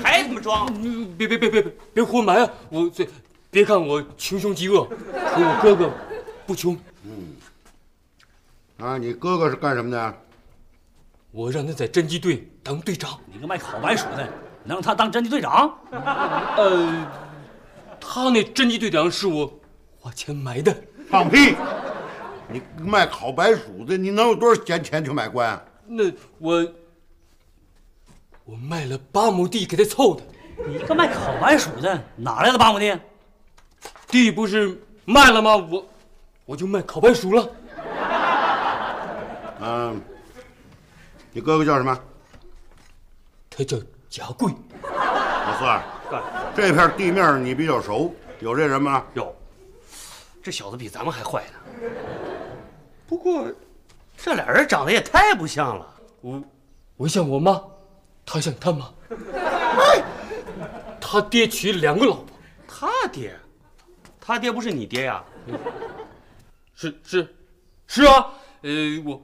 [0.01, 0.73] 还怎么装？
[1.19, 2.49] 别别别别别别活埋啊！
[2.69, 3.09] 我这
[3.51, 5.91] 别看我穷凶极恶，可我哥哥
[6.47, 6.79] 不穷。
[7.03, 7.35] 嗯。
[8.79, 10.15] 啊，你哥哥是干什么的？
[11.33, 13.19] 我让他在侦缉队当队长。
[13.27, 14.19] 你个卖烤白薯的，
[14.63, 15.77] 能让他当侦缉队长？
[15.91, 17.11] 呃，
[18.01, 19.53] 他那侦缉队长是我
[20.07, 20.73] 花钱买的。
[21.11, 21.57] 放屁！
[22.49, 25.61] 你卖烤白薯的，你能有多少闲钱去买官？
[25.85, 26.05] 那
[26.39, 26.65] 我
[28.45, 30.23] 我卖了八亩地给他凑的。
[30.65, 32.97] 你一个卖烤白薯的，哪来的八亩地？
[34.07, 35.57] 地不是卖了吗？
[35.57, 35.85] 我
[36.45, 37.51] 我就卖烤白薯了。
[39.59, 40.01] 嗯，
[41.33, 41.99] 你哥哥叫什么？
[43.51, 43.77] 他叫
[44.09, 44.53] 贾贵。
[44.85, 46.21] 老四，
[46.55, 49.05] 这片地面你比较熟，有这人吗？
[49.15, 49.35] 有。
[50.47, 51.91] 这小子比咱们还坏呢。
[53.05, 53.53] 不过，
[54.17, 56.01] 这俩人长得也太不像了。
[56.21, 56.41] 我
[56.97, 57.61] 我像我妈，
[58.25, 58.89] 他像他妈。
[59.11, 60.05] 哎，
[61.01, 62.27] 他爹娶两个老婆。
[62.69, 63.37] 他爹？
[64.21, 65.25] 他爹不是你爹呀？
[66.77, 67.35] 是是
[67.89, 68.29] 是啊。
[68.63, 68.71] 呃，
[69.05, 69.21] 我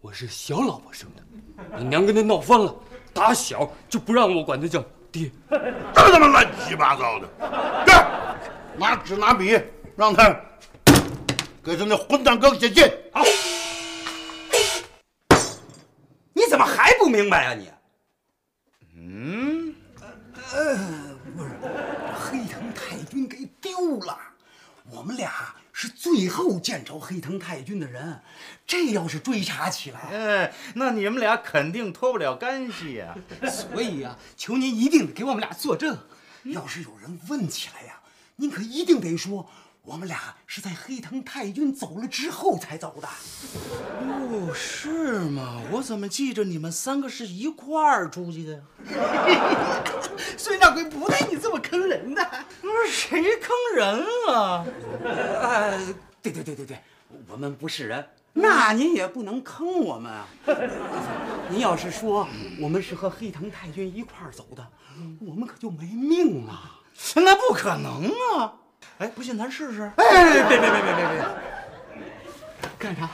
[0.00, 2.72] 我是小老婆生的，你娘跟他闹翻了，
[3.12, 4.80] 打小就不让我管他叫
[5.10, 5.28] 爹。
[5.50, 7.28] 这他妈乱七八糟的！
[7.84, 8.38] 干，
[8.76, 9.60] 拿纸拿笔，
[9.98, 10.32] 让他
[11.60, 12.84] 给他那混蛋哥哥写信。
[13.12, 13.24] 好。
[16.32, 17.68] 你怎么还不明白啊你？
[18.94, 19.74] 嗯，
[20.52, 21.50] 呃，不是，
[22.14, 24.16] 黑藤太君给丢了。
[24.88, 28.22] 我们俩是最后见着黑藤太君的人，
[28.64, 33.16] 这要是追查起来，哎，那你们俩肯定脱不了干系呀。
[33.50, 35.98] 所以呀、求您一定得给我们俩作证。
[36.44, 38.00] 要是有人问起来呀、
[38.36, 39.50] 您可一定得说，
[39.88, 43.08] 我们俩是在黑藤太君走了之后才走的。
[43.08, 45.62] 哦，是吗？
[45.72, 48.62] 我怎么记着你们三个是一块儿出去的呀？
[50.36, 52.22] 孙掌柜不带你这么坑人的。
[52.60, 54.66] 不是谁坑人啊？
[55.02, 56.78] 呃，对对对对对，
[57.26, 60.28] 我们不是人，那您也不能坑我们啊。
[61.48, 62.28] 您要是说
[62.60, 64.68] 我们是和黑藤太君一块儿走的，
[65.26, 66.74] 我们可就没命了。
[67.14, 68.52] 那不可能啊！
[68.98, 69.90] 哎，不信咱试试。
[69.96, 71.24] 哎，别别别别别别！
[72.78, 73.08] 干啥？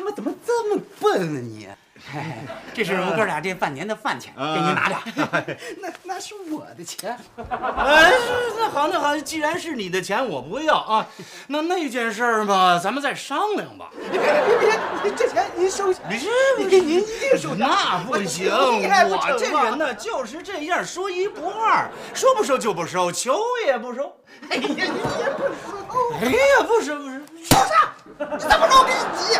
[0.00, 1.68] 嗨，你他妈怎么这么笨啊你？
[2.14, 2.38] 哎，
[2.72, 4.96] 这是我们哥俩这半年的饭钱，给您拿着。
[5.82, 7.14] 那那是我的钱。
[7.36, 8.10] 哎，
[8.56, 11.06] 那好，那好，既然是你的钱，我不要啊。
[11.48, 13.90] 那那件事儿嘛，咱们再商量吧。
[14.10, 14.70] 别别别
[15.02, 16.00] 别，这钱您收下。
[16.08, 16.26] 不是，
[16.58, 17.66] 你给您一定收下。
[17.66, 24.10] 那不行，我这人呢就是这样，说一不二，说不收就不收，求也不收。
[24.48, 26.10] 哎呀，你也不收。
[26.18, 27.92] 哎呀，不收不收，收啥？
[28.18, 29.38] 你怎么着我给你急？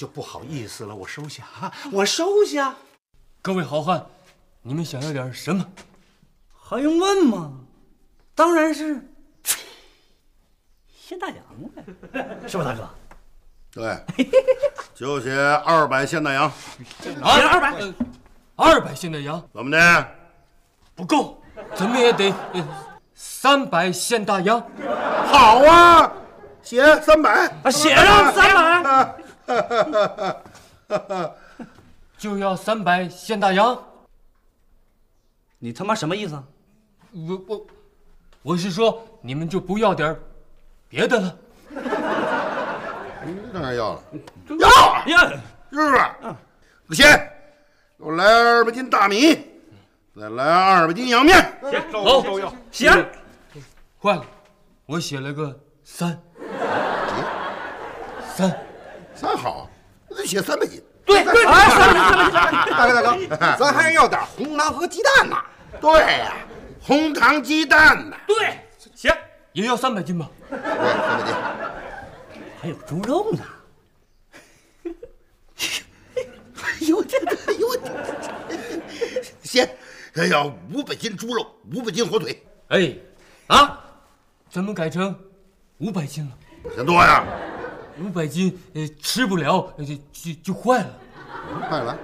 [0.00, 2.74] 就不好意思了，我收下啊，我收下。
[3.42, 4.02] 各位好汉，
[4.62, 5.62] 你们想要点什么？
[6.58, 7.52] 还用问吗？
[8.34, 9.06] 当然是
[10.98, 11.36] 现大洋
[11.76, 11.84] 呗，
[12.48, 12.88] 是吧，大哥？
[13.72, 14.26] 对，
[14.94, 16.50] 就写二百现大洋。
[17.02, 17.74] 写二百，
[18.56, 20.08] 二百现大洋，怎么的？
[20.94, 21.42] 不够，
[21.74, 22.32] 怎么也得
[23.14, 24.66] 三百现大洋。
[25.26, 26.10] 好啊，
[26.62, 29.14] 写三百，啊，写上三百，
[32.18, 33.78] 就要三百现大洋。
[35.58, 36.44] 你他妈什么意思啊？
[37.12, 37.66] 我我
[38.42, 40.16] 我是说，你们就不要点
[40.88, 41.36] 别的了。
[43.52, 44.02] 当然要了，
[44.58, 44.68] 要
[45.06, 45.30] 呀，
[45.70, 45.98] 是不是？
[46.86, 47.04] 不行，
[47.98, 49.34] 给我来二百斤大米，
[50.16, 51.36] 再来二百斤洋面。
[51.92, 52.52] 好，都要。
[52.70, 52.90] 写。
[54.00, 54.24] 坏了，
[54.86, 56.18] 我写了个三，
[58.34, 58.58] 三，
[59.20, 59.68] 三好，
[60.08, 60.82] 那就写三百斤。
[61.04, 65.36] 对对，哎，三百斤，三百斤，大哥大哥， 咱还要点红糖和鸡蛋呢。
[65.78, 66.32] 对呀，
[66.80, 68.16] 红糖鸡蛋呢？
[68.26, 68.58] 对，
[68.94, 69.12] 行，
[69.52, 70.30] 也要三百斤吧。
[70.48, 71.34] 对，三百斤。
[72.62, 73.44] 还有猪肉呢。
[76.62, 77.76] 哎呦这个，哎呦我，
[79.42, 79.68] 行，
[80.14, 82.42] 还要五百斤猪肉，五百斤火腿。
[82.68, 82.94] 哎，
[83.48, 83.84] 啊，
[84.50, 85.14] 咱们改成
[85.78, 86.32] 五百斤了。
[86.74, 87.24] 嫌多呀？
[88.00, 90.90] 五百斤，呃，吃不了，就就就坏了。
[91.68, 91.98] 坏了，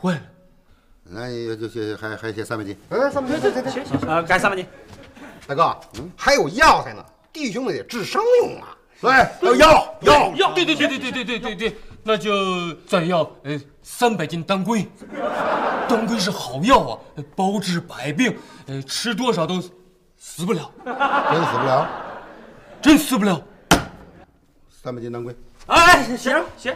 [0.00, 0.20] 坏了。
[1.04, 2.76] 那也就写还还写三百斤。
[2.90, 4.66] 哎，三百斤，对对对，啊，改三百斤。
[5.46, 5.76] 大哥，
[6.16, 8.76] 还有药材呢，弟兄们得治伤用啊。
[9.00, 14.86] 对，还有药药药，对对对对对对对对对，那就再要呃三百斤当归。
[15.88, 16.98] 当归是好药啊，
[17.34, 18.36] 包治百病，
[18.66, 19.60] 呃，吃多少都
[20.16, 20.70] 死不了。
[20.84, 21.88] 真死不了，
[22.82, 23.42] 真死不了。
[24.82, 25.36] 三百斤当归。
[25.66, 26.74] 哎，写上写。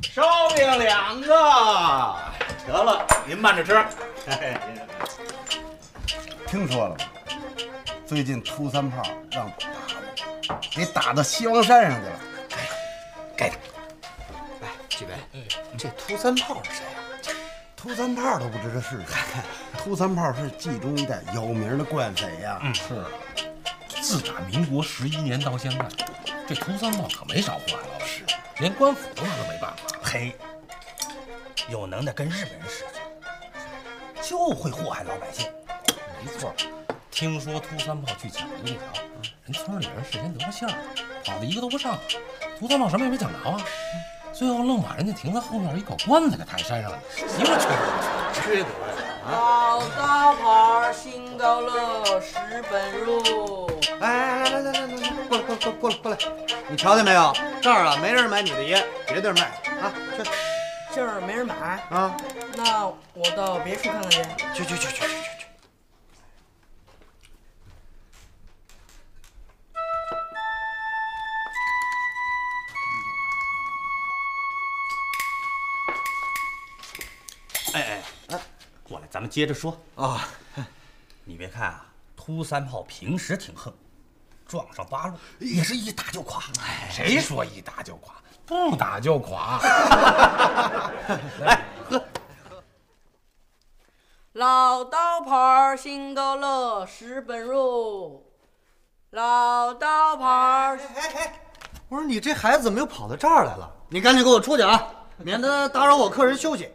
[0.00, 1.34] 烧饼两个，
[2.64, 3.84] 得了，您慢着吃。
[6.46, 7.04] 听说了吗？
[8.06, 9.02] 最近秃三炮
[9.32, 12.20] 让打了，给打到西王山上去了。
[13.36, 13.56] 该打。
[14.62, 17.36] 哎，几位，这秃三炮是谁呀？
[17.74, 19.16] 秃三炮都不知道是谁。
[19.78, 22.60] 秃三炮是冀中一带有名的惯匪呀。
[22.62, 23.04] 嗯，是。
[24.04, 25.88] 自打民国十一年到现在，
[26.46, 28.22] 这秃三炮可没少祸害老百姓，
[28.58, 29.98] 连官府都拿他没办法。
[30.04, 30.36] 呸，
[31.70, 32.84] 有能耐跟日本人使
[34.22, 35.50] 去，就会祸害老百姓。
[36.22, 36.54] 没错，
[37.10, 38.80] 听说涂三炮去抢一条，
[39.46, 40.74] 人村里人事先得了信儿，
[41.24, 41.90] 跑的一个都不剩。
[42.60, 43.56] 涂三炮什么也没抢着啊，
[44.34, 48.68] 最后愣把人家停在后面一口棺材给抬山上了，媳妇缺德缺德
[49.32, 52.36] 老大牌新高乐十
[52.70, 53.73] 本入。
[54.00, 56.18] 哎，来来来来来来，过来过来过来过来过来，
[56.68, 57.32] 你瞧见没有？
[57.62, 59.42] 这儿啊没人买你的烟，别地儿卖
[59.80, 60.30] 啊，去
[60.94, 62.16] 这儿没人买啊，
[62.56, 64.22] 那我到别处看看去。
[64.54, 65.08] 去去去去去去去。
[77.72, 78.40] 哎哎哎，
[78.84, 80.28] 过来，咱们接着说啊。
[81.26, 81.86] 你别看啊，
[82.24, 83.70] 秃三炮平时挺横，
[84.46, 86.42] 撞上八路也是一打就垮。
[86.62, 88.14] 哎谁说一打就垮？
[88.46, 89.60] 不打就垮。
[91.40, 92.02] 来 喝。
[94.32, 98.26] 老刀牌新高乐十本入。
[99.10, 100.78] 老刀牌。
[101.90, 103.70] 我说你这孩子怎么又跑到这儿来了？
[103.90, 104.82] 你赶紧给我出去啊，
[105.18, 106.72] 免得打扰我客人休息。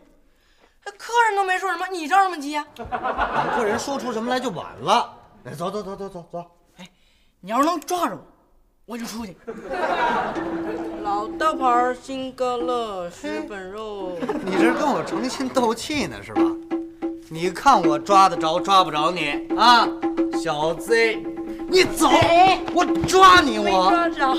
[0.84, 3.54] 客人都没说什么，你着什么急呀、啊？
[3.58, 5.16] 客人说出什么来就晚了。
[5.46, 6.46] 哎，走走走走走走。
[6.78, 6.88] 哎，
[7.40, 8.22] 你要是能抓着我，
[8.86, 9.38] 我就出去。
[11.04, 14.18] 老大牌新高乐十本肉。
[14.46, 16.42] 你这跟我成心斗气呢是吧？
[17.30, 19.88] 你看我抓得着抓不着你啊，
[20.44, 21.24] 小贼！
[21.68, 23.90] 你走，哎、我抓你我。
[23.90, 24.36] 抓着。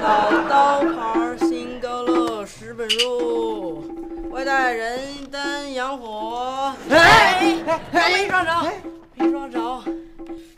[0.00, 3.82] 老刀牌新高乐十本肉。
[4.30, 5.00] 外带人
[5.30, 7.56] 灯洋火，哎，
[7.90, 8.72] 没抓着，
[9.16, 9.82] 没抓着。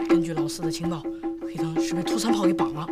[0.08, 1.02] 根据老四的情报，
[1.42, 2.86] 黑藤是被秃三炮给绑了。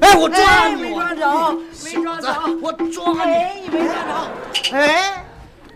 [0.00, 0.82] 哎，我抓你！
[0.82, 1.52] 没抓着，
[1.84, 2.28] 没抓着，
[2.62, 3.68] 我抓你！
[3.68, 4.30] 没抓着。
[4.72, 5.24] 哎，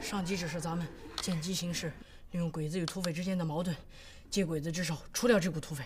[0.01, 0.86] 上级指示咱们
[1.20, 1.93] 见机行事，
[2.32, 3.74] 利用鬼子与土匪之间的矛盾，
[4.30, 5.84] 借鬼子之手除掉这股土匪。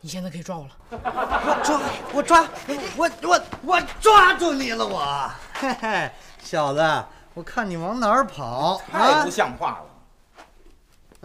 [0.00, 1.80] 你现在可以抓我了，我抓，
[2.12, 2.48] 我抓，
[2.96, 6.10] 我我我抓住你了，我，嘿嘿，
[6.42, 7.04] 小子，
[7.34, 9.95] 我看你往哪儿跑，太不像话了。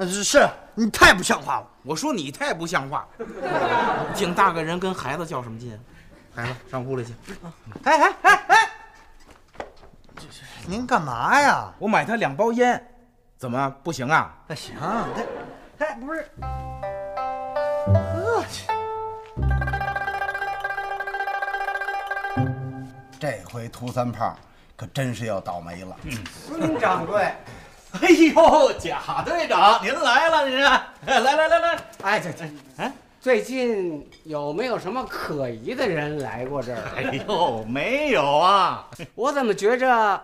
[0.01, 1.67] 呃，是是，你太不像话了。
[1.83, 3.07] 我说你太不像话，
[4.17, 5.79] 挺大个人跟孩子较什么劲？
[6.33, 7.13] 孩子，上屋里去。
[7.83, 8.69] 哎哎哎哎，
[10.65, 11.71] 您干嘛呀？
[11.77, 12.83] 我买他两包烟，
[13.37, 14.33] 怎么不行啊？
[14.47, 14.73] 那行，
[15.77, 16.27] 他，哎，不是。
[17.85, 18.65] 我去！
[23.19, 24.35] 这回涂三胖
[24.75, 25.95] 可真是要倒霉了。
[26.05, 26.11] 嗯
[26.47, 27.31] 孙掌柜，
[27.99, 32.45] 哎呦，贾队长您来了，您 来来来来，哎这这
[32.77, 36.81] 哎，最近有没有什么可疑的人来过这儿？
[36.95, 40.23] 哎呦，没有啊， 我怎么觉着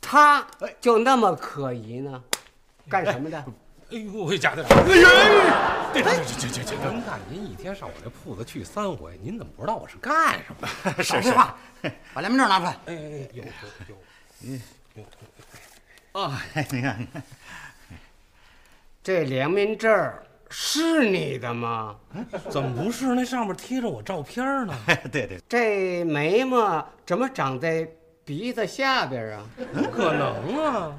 [0.00, 0.46] 他
[0.80, 2.22] 就那么可疑呢？
[2.88, 3.38] 干什么的？
[3.92, 4.78] 哎呦，贾队长！
[4.84, 6.90] 哎呀，这这这这这！
[6.90, 11.02] 您看，您一天上我这铺子去三回，您怎么不知道我是干什么？
[11.02, 11.56] 少废话，
[12.12, 12.72] 把良民证拿出来。
[12.86, 13.50] 哎哎，有有
[13.88, 13.96] 有，
[14.44, 14.60] 嗯，
[16.12, 17.22] 哦，你看，你看，
[19.02, 20.12] 这良民证
[20.50, 21.96] 是你的吗？
[22.50, 23.06] 怎么不是？
[23.14, 24.74] 那上面贴着我照片呢。
[25.10, 27.88] 对对，这眉毛怎么长在
[28.24, 29.42] 鼻子下边啊？
[29.72, 30.92] 不可能啊！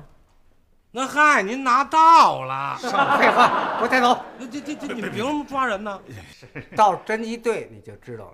[0.96, 2.78] 那嗨，您拿到了？
[2.82, 4.20] 少废话， 给我带走！
[4.40, 6.00] 这这这这，你们凭什么抓人呢？
[6.76, 8.34] 到侦缉队你就知道了。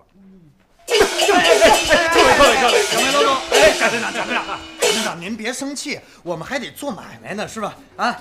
[0.87, 4.59] 各位各位各位，两位老总，哎，贾队长贾队长，
[4.99, 7.73] 贾队长您别生气，我们还得做买卖呢，是吧？
[7.95, 8.19] 啊，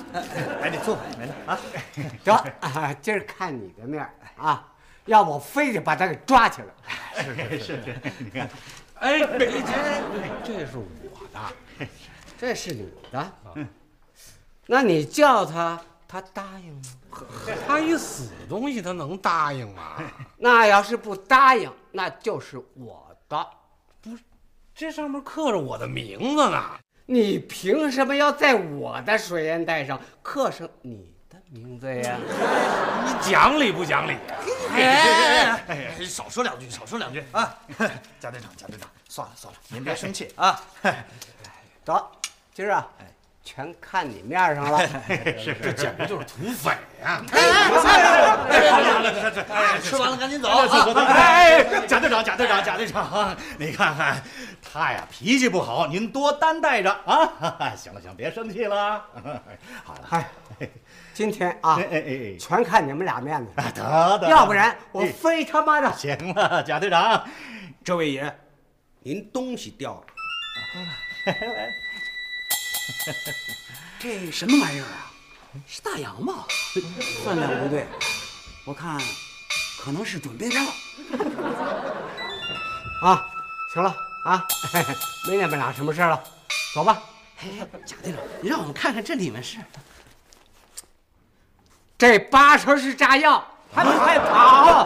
[0.61, 1.59] 还得做买卖呢啊！
[2.25, 4.73] 得啊，今儿看你的面啊，
[5.07, 7.25] 要我非得把他给抓起来。
[7.25, 8.49] 是是是，你看，
[8.95, 9.51] 哎，这
[10.45, 10.87] 这是我
[11.33, 11.87] 的，
[12.39, 13.33] 这是你的。
[14.67, 16.83] 那你叫他，他答应吗？
[17.67, 19.97] 他一死东西，他能答应吗？
[20.39, 23.47] 那要是不答应，那就是我的。
[24.79, 26.63] 这上面刻着我的名字呢。
[27.07, 32.17] 你凭什么要在我的水烟袋上刻上你的名字呀？
[33.05, 34.17] 你讲理不讲理？
[34.71, 36.05] 哎哎哎！
[36.05, 37.59] 少说两句，少说两句啊！
[38.21, 40.63] 贾队长，贾队长，算了算了，您别生气啊。
[41.85, 42.11] 得，
[42.55, 42.89] 今儿啊。
[43.51, 44.87] 全看你面上了，
[45.41, 46.71] 是这简直就是土匪
[47.03, 47.23] 呀！
[49.83, 50.51] 吃完了赶紧走。
[50.51, 54.23] 哎，贾队长，贾队长，贾队长，你看看
[54.61, 57.73] 他呀，脾气不好，您多担待着啊！
[57.75, 59.03] 行了行，别生气了。
[59.83, 60.27] 好了，
[60.61, 60.69] 哎，
[61.15, 63.51] 今天啊，哎哎哎，全看你们俩面子。
[63.57, 67.25] 得得，要不然我非他妈的行了，贾队长。
[67.83, 68.39] 这位爷，
[69.01, 70.03] 您东西掉了。
[73.99, 75.11] 这什么玩意儿啊？
[75.67, 76.45] 是大洋吗？
[77.25, 77.87] 分量不对，
[78.65, 79.01] 我看
[79.81, 80.63] 可能是准备票。
[83.03, 83.27] 啊，
[83.73, 84.47] 行了啊，
[85.29, 86.23] 没那么俩什么事了，
[86.75, 87.01] 走吧。
[87.41, 87.49] 哎，
[87.87, 89.59] 贾队长，你让我们看看这里面是。
[91.97, 94.85] 这八成是炸药，还快跑！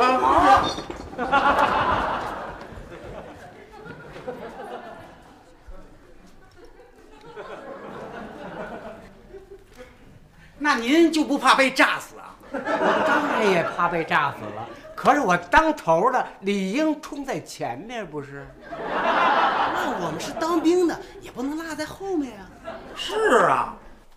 [10.63, 12.33] 那您就不怕被炸死啊？
[12.53, 18.47] 我当然也怕被炸死了，可是我当头的理应冲在前面，不是？
[18.71, 22.47] 那我们是当兵的，也不能落在后面啊。
[22.95, 23.75] 是啊，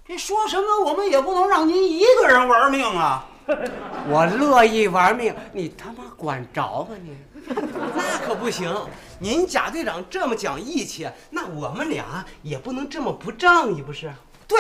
[0.08, 3.26] 这说什么我们也不能让您一个人玩命啊。
[4.08, 7.18] 我乐意玩命，你他妈管着吗你？
[7.48, 8.72] 那可不行，
[9.18, 14.14] 您贾队长这么讲义气，那我们俩也不能这么不仗义，不是？
[14.48, 14.60] 对，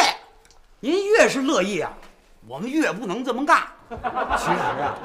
[0.79, 1.93] 您越是乐意啊，
[2.47, 3.63] 我们越不能这么干。
[4.37, 4.97] 其实啊，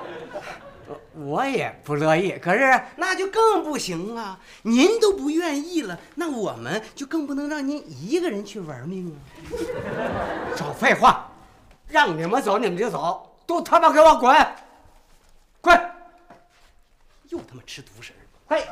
[1.15, 4.39] 我也不乐意，可是那就更不行啊！
[4.63, 9.17] 您都不愿意了，那我们就更不能让您一个人去玩命啊！
[10.57, 11.31] 少废话，
[11.89, 14.47] 让你们走你们就走，都他妈给我滚！
[15.61, 15.91] 滚！
[17.29, 18.13] 又他妈吃独食！
[18.49, 18.67] 嘿！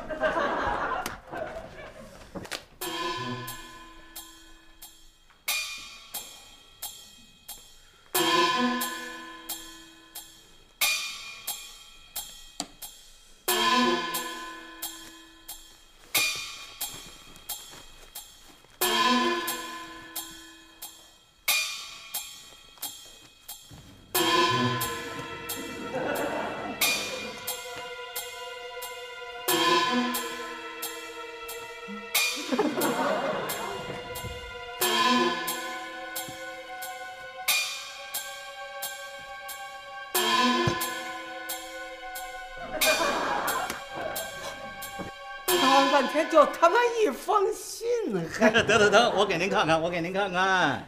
[48.63, 50.87] 得得得，我给您看看，我给您看看。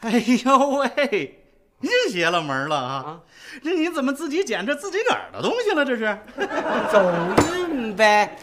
[0.00, 1.44] 哎呦喂，
[1.80, 3.20] 这邪了门了啊！
[3.62, 5.84] 这你怎么自己捡着自己个儿的东西了？
[5.84, 6.18] 这是
[6.90, 7.10] 走
[7.54, 8.36] 运呗。